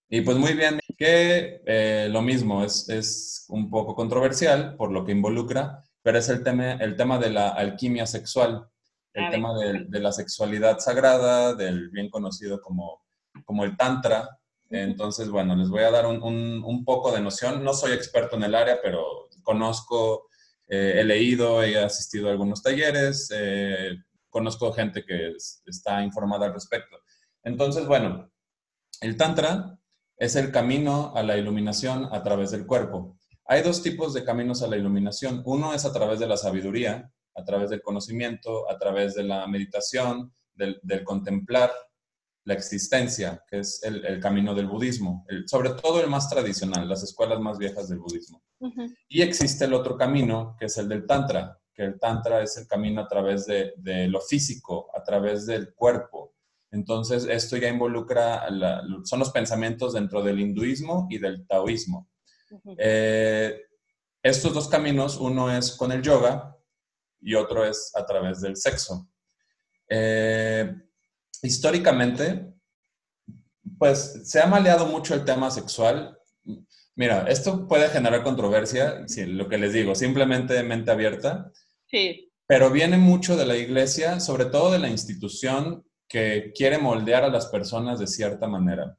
[0.08, 5.04] Y pues muy bien, que eh, lo mismo, es, es, un poco controversial por lo
[5.04, 8.68] que involucra, pero es el tema, el tema de la alquimia sexual,
[9.12, 13.02] el tema de, de, la sexualidad sagrada, del bien conocido como,
[13.44, 14.28] como el tantra.
[14.70, 17.64] Entonces, bueno, les voy a dar un, un, un poco de noción.
[17.64, 20.28] No soy experto en el área, pero conozco
[20.68, 23.96] eh, he leído, he asistido a algunos talleres, eh,
[24.28, 25.34] conozco gente que
[25.66, 26.98] está informada al respecto.
[27.42, 28.30] Entonces, bueno,
[29.00, 29.78] el Tantra
[30.16, 33.16] es el camino a la iluminación a través del cuerpo.
[33.46, 35.42] Hay dos tipos de caminos a la iluminación.
[35.46, 39.46] Uno es a través de la sabiduría, a través del conocimiento, a través de la
[39.46, 41.70] meditación, del, contemplar
[42.48, 47.38] la existencia, que es el, camino del budismo, sobre todo el más tradicional, las escuelas
[47.40, 48.42] más viejas del budismo.
[49.06, 52.66] Y existe el otro camino, que es el del Tantra, que el Tantra es el
[52.66, 56.32] camino a través de, lo físico, a través del cuerpo.
[56.70, 58.48] Entonces, esto ya involucra,
[59.04, 62.08] son los pensamientos dentro del hinduismo y del taoísmo.
[62.78, 63.60] Eh,
[64.22, 66.56] estos dos caminos, uno es con el yoga
[67.20, 69.06] y otro es a través del sexo.
[69.86, 70.87] Eh,
[71.42, 72.52] históricamente,
[73.78, 76.18] pues se ha maleado mucho el tema sexual
[76.98, 81.52] Mira, esto puede generar controversia, si lo que les digo, simplemente mente abierta.
[81.86, 82.32] Sí.
[82.44, 87.28] Pero viene mucho de la iglesia, sobre todo de la institución que quiere moldear a
[87.28, 88.98] las personas de cierta manera.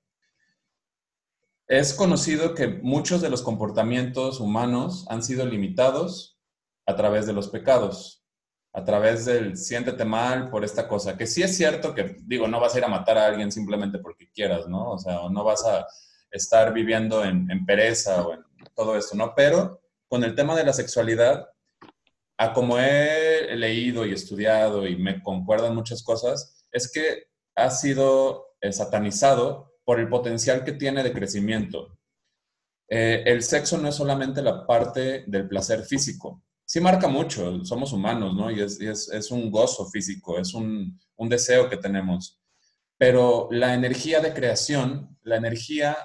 [1.68, 6.40] Es conocido que muchos de los comportamientos humanos han sido limitados
[6.86, 8.19] a través de los pecados,
[8.74, 12.60] a través del siéntete mal por esta cosa, que sí es cierto que, digo, no
[12.60, 14.92] vas a ir a matar a alguien simplemente porque quieras, ¿no?
[14.92, 15.88] O sea, no vas a
[16.32, 19.34] estar viviendo en, pereza o en todo esto, ¿no?
[19.36, 21.50] Pero con el tema de la sexualidad,
[22.38, 28.56] a como he leído y estudiado y me concuerdan muchas cosas, es que ha sido
[28.62, 31.98] eh, satanizado por el potencial que tiene de crecimiento.
[32.88, 36.44] Eh, el sexo no es solamente la parte del placer físico.
[36.70, 38.52] Sí marca mucho, somos humanos, ¿no?
[38.52, 42.40] Y es, es, un gozo físico, es un, un deseo que tenemos.
[42.96, 45.98] Pero la energía de creación, la energía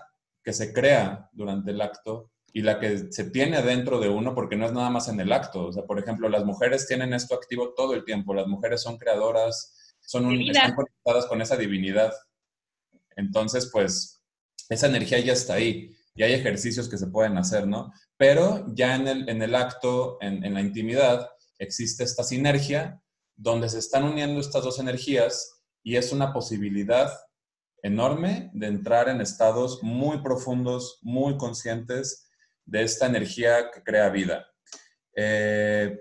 [0.42, 4.57] que se crea durante el acto y la que se tiene dentro de uno, porque
[4.57, 5.66] no es nada más en el acto.
[5.66, 8.33] O sea, por ejemplo, las mujeres tienen esto activo todo el tiempo.
[8.33, 12.14] Las mujeres son creadoras, son están conectadas con esa divinidad.
[13.16, 14.22] Entonces, pues,
[14.70, 17.92] esa energía ya está ahí y hay ejercicios que se pueden hacer, ¿no?
[18.27, 22.99] Pero ya en el, en el acto, en, en la intimidad, existe esta sinergia
[23.37, 27.13] donde se están uniendo estas dos energías y es una posibilidad
[27.83, 32.27] enorme de entrar en estados muy profundos, muy conscientes
[32.65, 34.47] de esta energía que crea vida.
[35.15, 35.95] Eh,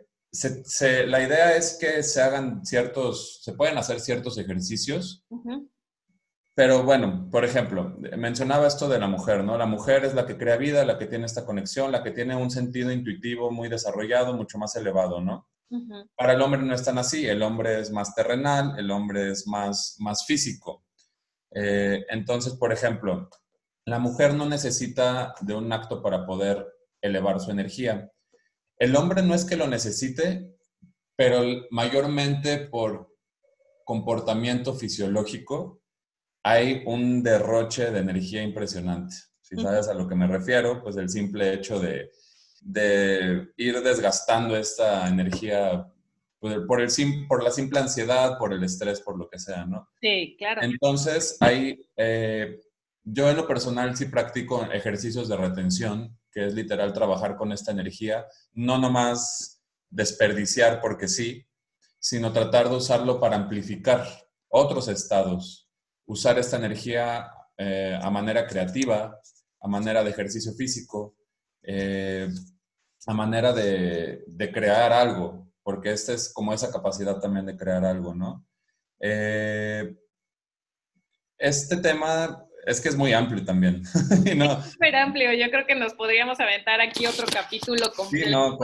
[1.06, 5.26] la idea es que se hagan ciertos, se pueden hacer ciertos ejercicios,
[6.56, 9.58] pero bueno, por ejemplo, mencionaba esto de la mujer, ¿no?
[9.58, 12.36] La mujer es la que crea vida, la que tiene esta conexión, la que tiene
[12.36, 15.48] un sentido intuitivo muy desarrollado, mucho más elevado, ¿no?
[16.16, 19.48] Para el hombre no es tan así, el hombre es más terrenal, el hombre es
[19.48, 20.86] más, más físico.
[21.50, 23.28] Eh, entonces, por ejemplo,
[23.86, 26.68] la mujer no necesita de un acto para poder
[27.02, 28.12] elevar su energía.
[28.78, 30.56] El hombre no es que lo necesite,
[31.16, 33.12] pero mayormente por
[33.84, 35.83] comportamiento fisiológico,
[36.44, 39.16] hay un derroche de energía impresionante.
[39.42, 42.12] Si sabes a lo que me refiero, pues el simple hecho de,
[43.58, 45.88] ir desgastando esta energía
[46.40, 46.90] pues, por, el,
[47.28, 49.90] por la simple ansiedad, por el estrés, por lo que sea, ¿no?
[50.02, 50.62] Sí, claro.
[50.64, 52.60] Entonces, hay, eh,
[53.04, 57.72] yo en lo personal sí practico ejercicios de retención, que es literal trabajar con esta
[57.72, 61.46] energía, no nomás desperdiciar porque sí,
[62.00, 64.06] sino tratar de usarlo para amplificar
[64.50, 65.63] otros estados,
[66.14, 69.20] usar esta energía eh, a manera creativa,
[69.60, 71.16] a manera de ejercicio físico,
[71.64, 72.28] eh,
[73.06, 74.24] a manera de,
[74.54, 78.46] crear algo, porque esta es como esa capacidad también de crear algo, ¿no?
[79.00, 79.96] Eh,
[81.38, 83.82] este tema es que es muy amplio también.
[84.38, 88.60] no, es súper amplio, yo creo que nos podríamos aventar aquí otro capítulo completo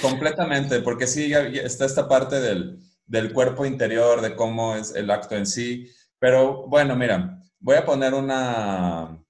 [0.00, 5.36] Completamente, porque sí, está esta parte del, del cuerpo interior, de cómo es el acto
[5.36, 5.88] en sí,
[6.24, 9.22] pero bueno, mira, voy a poner una,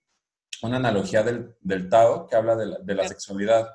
[0.63, 3.69] una analogía del, del, Tao que habla de la, de la sexualidad,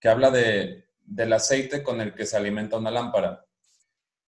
[0.00, 3.44] que habla de, del aceite con el que se alimenta una lámpara.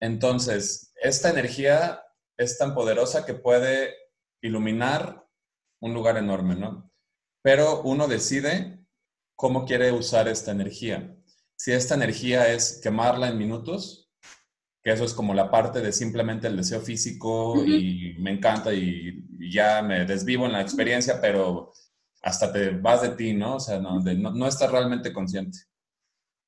[0.01, 2.05] Entonces, esta energía
[2.37, 3.95] es tan poderosa que puede
[4.43, 5.27] iluminar
[5.81, 6.93] un lugar enorme, ¿no?
[7.41, 8.87] Pero uno decide
[9.35, 11.17] cómo quiere usar esta energía.
[11.57, 14.06] Si esta energía es quemarla en minutos,
[14.87, 19.21] que eso es como la parte de simplemente el deseo físico y me encanta y,
[19.51, 21.73] ya me desvivo en la experiencia, pero
[22.23, 23.57] hasta te vas de ti, ¿no?
[23.57, 25.59] O sea, no, no, estás realmente consciente.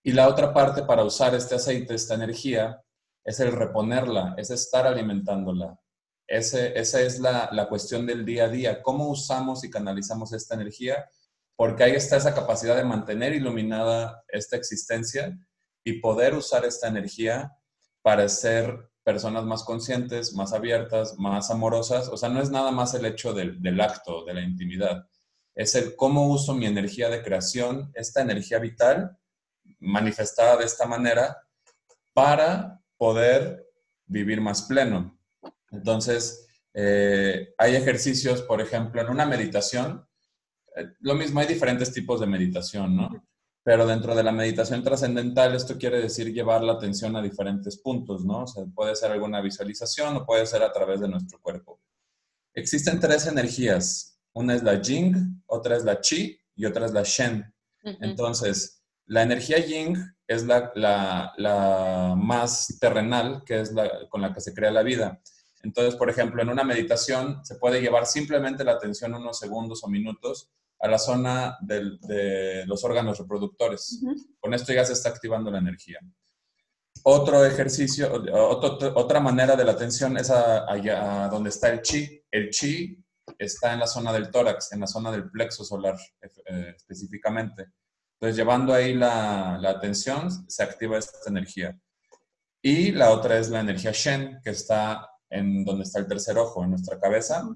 [0.04, 2.80] Y la otra parte para usar este aceite, esta energía,
[3.24, 5.76] es el reponerla, es estar alimentándola.
[6.24, 8.82] Ese, esa es la, la cuestión del día a día.
[8.82, 11.08] ¿Cómo usamos y canalizamos esta energía?
[11.56, 15.36] Porque ahí está esa capacidad de mantener iluminada esta existencia
[15.82, 17.52] y poder usar esta energía
[18.08, 22.08] para ser personas más conscientes, más abiertas, más amorosas.
[22.08, 25.06] O sea, no es nada más el hecho del, acto, de la intimidad.
[25.54, 29.14] Es el cómo uso mi energía de creación, esta energía vital,
[29.80, 31.36] manifestada de esta manera,
[32.14, 33.66] para poder
[34.06, 35.20] vivir más pleno.
[35.70, 40.08] Entonces, eh, hay ejercicios, por ejemplo, en una meditación,
[40.74, 43.22] eh, lo mismo, hay diferentes tipos de meditación, ¿no?
[43.68, 48.24] Pero dentro de la meditación trascendental esto quiere decir llevar la atención a diferentes puntos,
[48.24, 48.44] ¿no?
[48.44, 51.78] O sea, puede ser alguna visualización o puede ser a través de nuestro cuerpo.
[52.54, 57.02] Existen tres energías, una es la Jing, otra es la Chi y otra es la
[57.02, 57.44] Shen.
[57.82, 64.32] Entonces, la energía Ying es la, la, la, más terrenal, que es la con la
[64.32, 65.20] que se crea la vida.
[65.62, 69.88] Entonces, por ejemplo, en una meditación se puede llevar simplemente la atención unos segundos o
[69.88, 70.48] minutos
[70.80, 74.00] a la zona de los órganos reproductores.
[74.40, 75.98] Con esto ya se está activando la energía.
[77.04, 78.10] Otro ejercicio,
[78.94, 82.22] otra manera de la atención es allá donde está el chi.
[82.30, 83.02] El chi
[83.38, 87.66] está en la zona del tórax, en la zona del plexo solar eh, específicamente.
[88.14, 91.78] Entonces, llevando ahí la, la, atención, se activa esta energía.
[92.60, 96.64] Y la otra es la energía Shen, que está en donde está el tercer ojo,
[96.64, 97.48] en nuestra cabeza.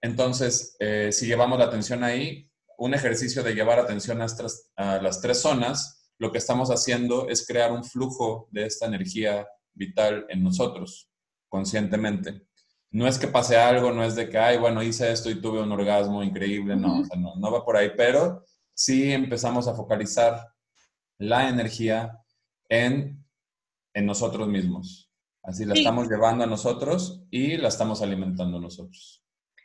[0.00, 5.40] Entonces, eh, si llevamos la atención ahí, un ejercicio de llevar atención a, las tres
[5.40, 11.10] zonas, lo que estamos haciendo es crear un flujo de esta energía vital en nosotros,
[11.48, 12.46] conscientemente.
[12.90, 15.62] No es que pase algo, no es de que, ay, bueno, hice esto y tuve
[15.62, 20.48] un orgasmo increíble, no, no, no va por ahí, pero sí empezamos a focalizar
[21.18, 22.18] la energía
[22.68, 23.24] en,
[23.94, 25.10] en nosotros mismos.
[25.42, 29.21] Así la estamos llevando a nosotros y la estamos alimentando nosotros.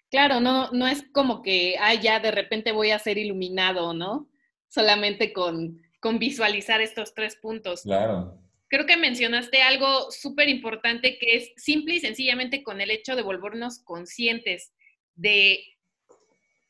[0.09, 4.29] Claro, no, no es como que, ah, ya de repente voy a ser iluminado, ¿no?
[4.69, 7.83] Solamente con, con visualizar estos tres puntos.
[7.83, 8.39] Claro.
[8.69, 13.21] Creo que mencionaste algo súper importante que es simple y sencillamente con el hecho de
[13.21, 14.73] volvernos conscientes
[15.15, 15.63] de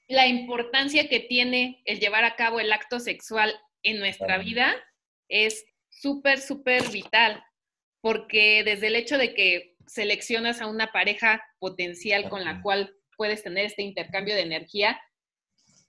[0.08, 4.76] la importancia que tiene el llevar a cabo el acto sexual en nuestra vida
[5.28, 7.44] es súper, súper vital,
[8.02, 13.44] porque desde el hecho de que seleccionas a una pareja potencial con la cual puedes
[13.44, 15.00] tener este intercambio de energía,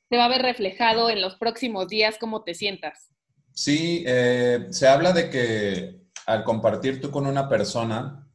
[0.09, 3.11] te va a ver reflejado en los próximos días cómo te sientas.
[3.53, 8.29] Sí, eh, se habla de que al compartir tú con una persona,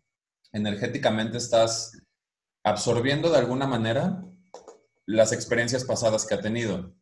[0.52, 1.98] energéticamente estás
[2.64, 4.24] absorbiendo de alguna manera
[5.06, 6.96] las experiencias pasadas que ha tenido.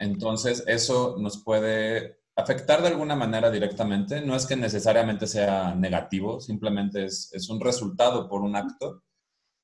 [0.00, 4.20] Entonces, eso nos puede afectar de alguna manera directamente.
[4.20, 9.02] No es que necesariamente sea negativo, simplemente es, es un resultado por un acto.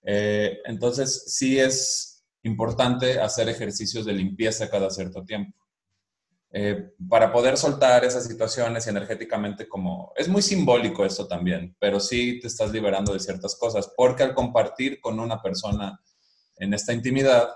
[0.02, 5.56] Eh, entonces, sí es importante hacer ejercicios de limpieza cada cierto tiempo.
[6.54, 10.12] Eh, para poder soltar esas situaciones energéticamente como...
[10.16, 14.34] Es muy simbólico esto también, pero sí te estás liberando de ciertas cosas, porque al
[14.34, 15.98] compartir con una persona
[16.56, 17.48] en esta intimidad,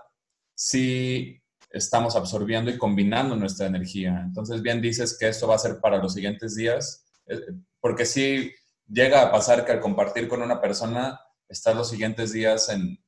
[0.54, 4.22] sí estamos absorbiendo y combinando nuestra energía.
[4.24, 7.38] Entonces, bien dices que esto va a ser para los siguientes días, eh,
[7.80, 8.50] porque si
[8.88, 12.98] llega a pasar que al compartir con una persona, estás los siguientes días en,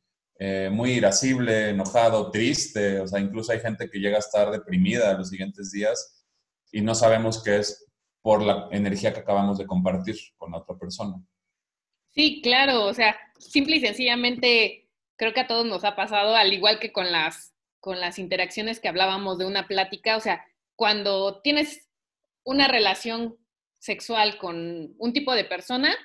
[0.40, 5.18] eh, muy irascible, enojado, triste, o sea, incluso hay gente que llega a estar deprimida
[5.18, 6.24] los siguientes días
[6.70, 7.86] y no sabemos qué es
[8.22, 11.14] por la energía que acabamos de compartir con otra persona.
[12.10, 16.52] Sí, claro, o sea, simple y sencillamente creo que a todos nos ha pasado, al
[16.52, 20.44] igual que con las, con las interacciones que hablábamos de una plática, o sea,
[20.76, 21.88] cuando tienes
[22.44, 23.36] una relación
[23.80, 25.96] sexual con un tipo de persona,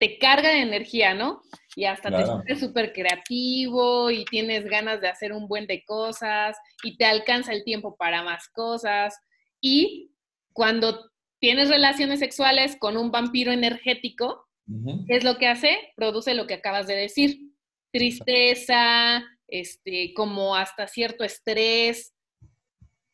[0.00, 1.42] te carga de energía, ¿no?
[1.76, 6.56] Y hasta te sientes súper creativo y tienes ganas de hacer un buen de cosas
[6.82, 9.14] y te alcanza el tiempo para más cosas.
[9.60, 10.10] Y
[10.54, 14.48] cuando tienes relaciones sexuales con un vampiro energético,
[15.06, 15.92] ¿qué es lo que hace?
[15.96, 17.52] Produce lo que acabas de decir.
[17.92, 22.14] Tristeza, este, como hasta cierto estrés.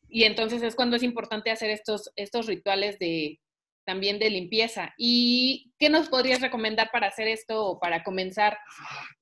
[0.07, 3.41] Y entonces es cuando es importante hacer estos, estos rituales de,
[3.87, 4.93] también de limpieza.
[4.97, 8.57] ¿Y qué nos podrías recomendar para hacer esto o para comenzar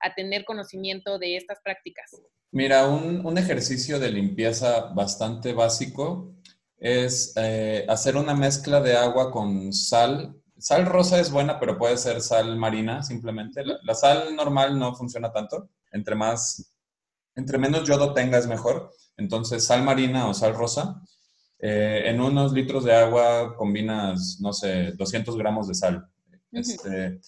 [0.02, 2.12] a tener conocimiento de estas prácticas?
[2.52, 6.34] Mira, un, ejercicio de limpieza bastante básico
[6.80, 10.36] es eh, hacer una mezcla de agua con sal.
[10.58, 13.64] Sal rosa es buena, pero puede ser sal marina simplemente.
[13.64, 15.70] La, sal normal no funciona tanto.
[15.92, 16.76] Entre más,
[17.36, 18.92] entre menos yodo tengas mejor.
[19.16, 21.02] Entonces, sal marina o sal rosa
[21.68, 26.08] eh, en unos litros de agua combinas, no sé, 200 gramos de sal.
[26.52, 27.20] Este,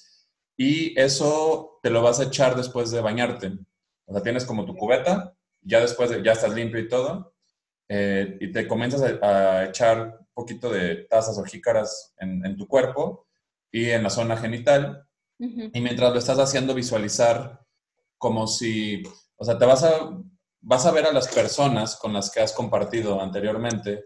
[0.56, 3.58] y eso te lo vas a echar después de bañarte.
[4.06, 7.34] O sea, tienes como tu cubeta, ya después de, ya estás limpio y todo,
[7.90, 13.26] eh, y te comienzas a, echar un poquito de tazas o jícaras en, tu cuerpo
[13.72, 15.04] y en la zona genital.
[15.40, 17.60] Y mientras lo estás haciendo, visualizar
[18.20, 19.02] como si,
[19.36, 20.16] o sea, te vas a,
[20.62, 24.06] vas a ver a las personas con las que has compartido anteriormente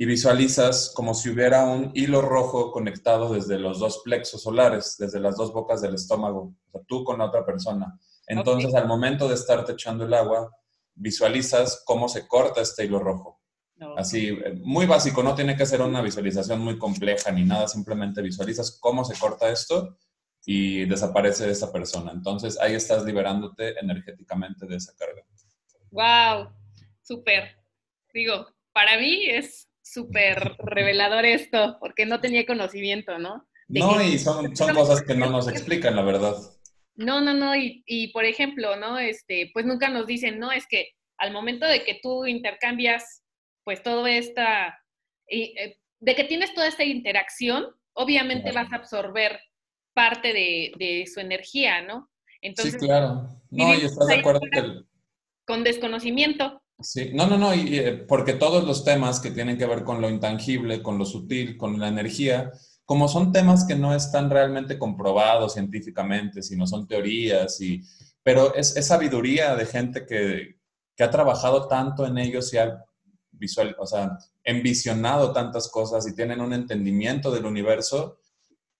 [0.00, 5.20] y visualizas como si hubiera un hilo rojo conectado desde los dos plexos solares, desde
[5.20, 8.00] las dos bocas del estómago, o sea, tú con la otra persona.
[8.26, 10.56] Entonces, al momento de estarte echando el agua,
[10.94, 13.42] visualizas cómo se corta este hilo rojo.
[13.98, 18.22] Así, eh, muy básico, no tiene que ser una visualización muy compleja ni nada, simplemente
[18.22, 19.98] visualizas cómo se corta esto
[20.46, 22.10] y desaparece esa persona.
[22.10, 25.22] Entonces, ahí estás liberándote energéticamente de esa carga.
[25.90, 26.54] ¡Wow!
[27.02, 27.58] Súper.
[28.14, 33.46] Digo, para mí es súper revelador esto, porque no tenía conocimiento, ¿no?
[33.68, 36.36] no, y son, son cosas que no nos explican, la verdad.
[36.94, 38.98] No, no, no, y, y, por ejemplo, ¿no?
[38.98, 43.22] Este, pues nunca nos dicen, no, es que al momento de que tú intercambias,
[43.64, 44.78] pues todo esta,
[45.28, 49.40] eh, de que tienes toda esta interacción, obviamente vas a absorber
[49.94, 52.10] parte de, de, su energía, ¿no?
[52.40, 53.28] Entonces, sí, claro.
[53.50, 54.82] No, y estás de acuerdo que...
[55.46, 56.62] Con desconocimiento.
[56.82, 60.08] Sí, no, no, no, eh, porque todos los temas que tienen que ver con lo
[60.08, 62.52] intangible, con lo sutil, con la energía,
[62.84, 67.82] como son temas que no están realmente comprobados científicamente, sino son teorías, y,
[68.22, 70.56] pero es, sabiduría de gente que,
[70.96, 72.84] que, ha trabajado tanto en ellos y ha
[73.40, 78.18] visual, o sea, envisionado tantas cosas y tienen un entendimiento del universo.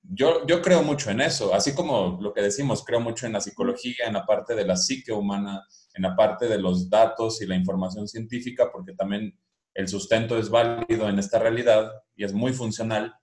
[0.02, 3.40] Yo, yo creo mucho en eso, así como lo que decimos, creo mucho en la
[3.40, 5.62] psicología, en la parte de la psique humana,
[5.94, 9.38] en la parte de los datos y la información científica, porque también
[9.74, 13.14] el sustento es válido en esta realidad y es muy funcional,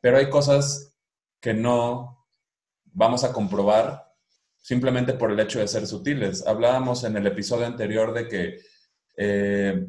[0.00, 0.96] pero hay cosas
[1.40, 2.26] que no
[2.84, 4.06] vamos a comprobar
[4.56, 6.46] simplemente por el hecho de ser sutiles.
[6.46, 8.58] Hablábamos en el episodio anterior de que
[9.16, 9.86] eh,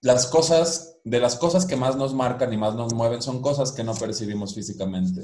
[0.00, 3.72] las cosas, de las cosas que más nos marcan y más nos mueven son cosas
[3.72, 5.22] que no percibimos físicamente.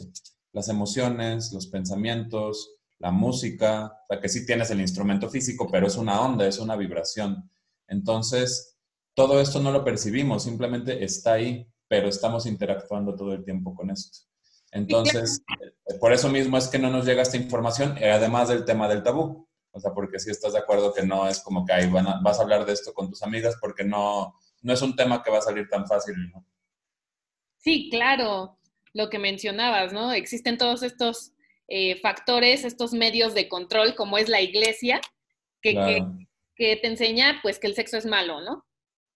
[0.53, 5.87] Las emociones, los pensamientos, la música, o sea, que sí tienes el instrumento físico, pero
[5.87, 7.51] es una onda, es una vibración.
[7.87, 8.77] Entonces,
[9.14, 13.91] todo esto no lo percibimos, simplemente está ahí, pero estamos interactuando todo el tiempo con
[13.91, 14.27] esto.
[14.72, 15.43] Entonces,
[16.01, 19.05] por eso mismo es que no nos llega esta información, eh, además del tema del
[19.05, 19.47] tabú.
[19.70, 22.43] O sea, porque si estás de acuerdo que no es como que ahí vas a
[22.43, 24.35] hablar de esto con tus amigas, porque no,
[24.65, 26.45] no es un tema que va a salir tan fácil, ¿no?
[27.59, 28.59] Sí, claro,
[28.93, 30.12] lo que mencionabas, ¿no?
[30.12, 31.33] Existen todos estos
[31.69, 35.01] eh, factores, estos medios de control, como es la iglesia,
[35.62, 36.03] que,
[36.57, 38.67] que, te enseña pues que el sexo es malo, ¿no?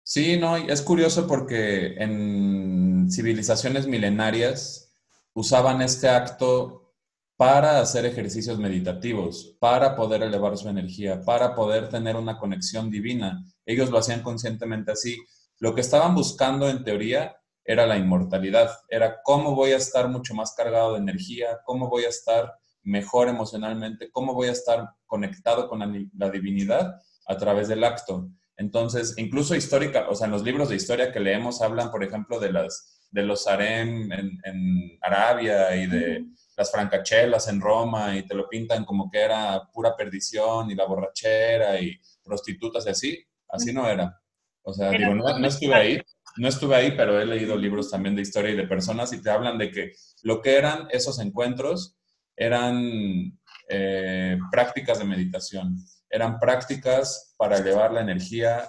[0.03, 4.95] Sí, no, es curioso porque en civilizaciones milenarias
[5.35, 6.95] usaban este acto
[7.37, 13.45] para hacer ejercicios meditativos, para poder elevar su energía, para poder tener una conexión divina.
[13.65, 15.17] Ellos lo hacían conscientemente así.
[15.61, 20.35] Lo que estaban buscando en teoría era la inmortalidad, era cómo voy a estar mucho
[20.35, 25.69] más cargado de energía, cómo voy a estar mejor emocionalmente, cómo voy a estar conectado
[25.69, 25.81] con
[26.17, 28.31] la, divinidad a través del acto.
[28.57, 32.41] Entonces, incluso histórica, o sea, en los libros de historia que leemos hablan, por ejemplo,
[32.41, 36.25] de, las, de los harem en, Arabia y de
[36.57, 40.87] las francachelas en Roma y te lo pintan como que era pura perdición y la
[40.87, 43.25] borrachera y prostitutas y así.
[43.49, 44.21] Así no era.
[44.69, 46.03] O sea, digo, no, estuve ahí,
[46.37, 49.31] no estuve ahí, pero he leído libros también de historia y de personas y te
[49.31, 49.93] hablan de que
[50.25, 51.97] lo que eran esos encuentros
[52.37, 53.33] eran
[53.71, 55.79] eh, prácticas de meditación,
[56.11, 58.69] eran prácticas para elevar la energía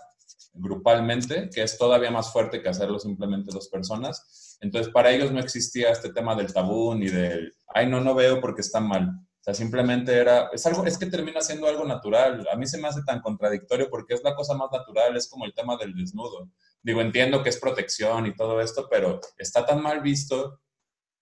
[0.53, 4.57] grupalmente, que es todavía más fuerte que hacerlo simplemente dos personas.
[4.61, 8.39] Entonces, para ellos no existía este tema del tabú ni del, ay, no, no veo
[8.39, 9.19] porque está mal.
[9.39, 12.45] O sea, simplemente era, es algo, es que termina siendo algo natural.
[12.51, 15.45] A mí se me hace tan contradictorio porque es la cosa más natural, es como
[15.45, 16.51] el tema del desnudo.
[16.81, 20.59] Digo, entiendo que es protección y todo esto, pero está tan mal visto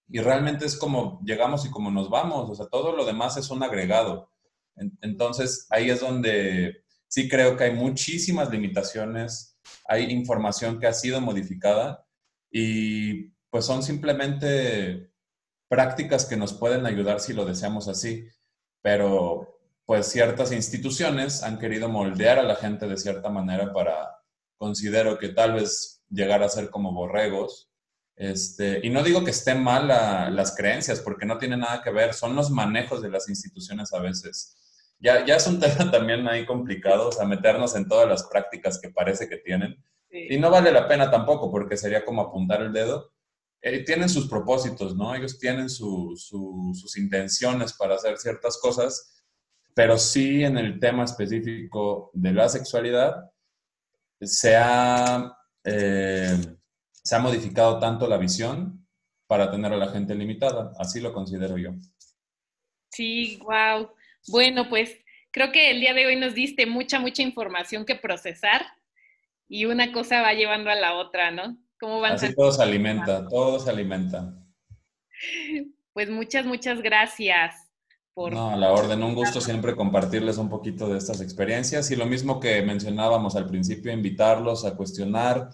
[0.08, 2.50] y realmente es como llegamos y como nos vamos.
[2.50, 4.32] O sea, todo lo demás es un agregado.
[5.00, 11.20] Entonces, ahí es donde sí creo que hay muchísimas limitaciones, hay información que ha sido
[11.20, 12.04] modificada
[12.50, 15.10] y pues son simplemente
[15.68, 18.26] prácticas que nos pueden ayudar si lo deseamos así,
[18.82, 24.22] pero pues ciertas instituciones han querido moldear a la gente de cierta manera para,
[24.56, 27.70] considero que tal vez llegar a ser como borregos.
[28.16, 32.14] Este, y no digo que estén mal las creencias, porque no tiene nada que ver,
[32.14, 34.58] son los manejos de las instituciones a veces
[35.00, 38.80] ya, ya es un tema también ahí complicado, o sea, meternos en todas las prácticas
[38.80, 39.82] que parece que tienen.
[40.10, 43.12] Y no vale la pena tampoco, porque sería como apuntar el dedo.
[43.60, 45.14] Eh, tienen sus propósitos, ¿no?
[45.14, 49.24] Ellos tienen sus intenciones para hacer ciertas cosas,
[49.74, 53.30] pero sí en el tema específico de la sexualidad
[54.20, 56.36] se ha, eh,
[56.92, 58.86] se ha modificado tanto la visión
[59.26, 60.72] para tener a la gente limitada.
[60.78, 61.74] Así lo considero yo.
[62.90, 63.90] Sí, wow.
[64.28, 64.96] Bueno, pues
[65.30, 68.64] creo que el día de hoy nos diste mucha, mucha información que procesar
[69.48, 71.58] y una cosa va llevando a la otra, ¿no?
[71.80, 74.34] ¿Cómo van Así todo se alimenta, todo se alimenta.
[75.94, 77.56] Pues muchas, muchas gracias.
[78.14, 78.32] Por...
[78.32, 82.06] No, a la orden, un gusto siempre compartirles un poquito de estas experiencias y lo
[82.06, 85.50] mismo que mencionábamos al principio, invitarlos a cuestionar,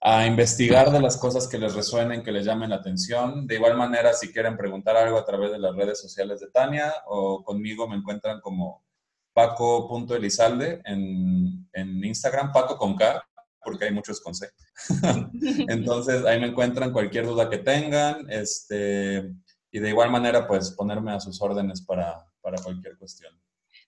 [0.00, 3.48] a investigar de las cosas que les resuenen, que les llamen la atención.
[3.48, 6.94] De igual manera, si quieren preguntar algo a través de las redes sociales de Tania
[7.06, 8.84] o conmigo me encuentran como
[9.32, 13.24] paco.elizalde en, en Instagram, Paco con K,
[13.62, 14.48] porque hay muchos con C.
[15.68, 18.30] Entonces, ahí me encuentran cualquier duda que tengan.
[18.30, 19.30] Este,
[19.70, 23.32] y de igual manera, pues ponerme a sus órdenes para, para cualquier cuestión.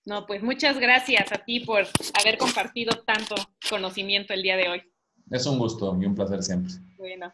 [0.05, 1.87] No, pues muchas gracias a ti por
[2.21, 3.37] haber compartido tanto
[3.69, 4.83] conocimiento el día de hoy.
[5.31, 6.73] Es un gusto y un placer siempre.
[6.99, 7.33] Bueno,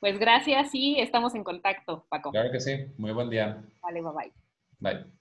[0.00, 2.30] pues gracias y estamos en contacto, Paco.
[2.30, 2.86] Claro que sí.
[2.96, 3.62] Muy buen día.
[3.82, 4.32] Vale, bye bye.
[4.80, 5.17] Bye.